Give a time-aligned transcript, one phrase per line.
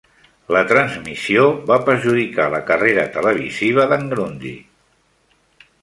[0.55, 1.43] La transmissió
[1.73, 4.57] va perjudicar la carrera televisiva de"n Grundy.